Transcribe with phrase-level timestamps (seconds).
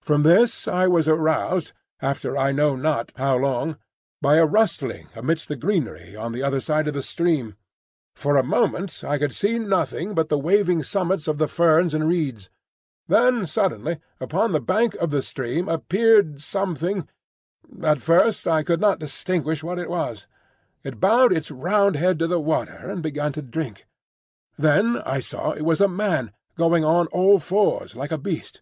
[0.00, 1.70] From this I was aroused,
[2.02, 3.78] after I know not how long,
[4.20, 7.54] by a rustling amidst the greenery on the other side of the stream.
[8.16, 12.08] For a moment I could see nothing but the waving summits of the ferns and
[12.08, 12.50] reeds.
[13.06, 19.62] Then suddenly upon the bank of the stream appeared something—at first I could not distinguish
[19.62, 20.26] what it was.
[20.82, 23.86] It bowed its round head to the water, and began to drink.
[24.58, 28.60] Then I saw it was a man, going on all fours like a beast.